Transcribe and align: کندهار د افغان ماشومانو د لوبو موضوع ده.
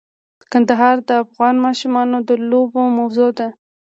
کندهار 0.51 0.95
د 1.07 1.09
افغان 1.23 1.55
ماشومانو 1.65 2.17
د 2.27 2.31
لوبو 2.49 2.81
موضوع 2.97 3.29
ده. 3.37 3.47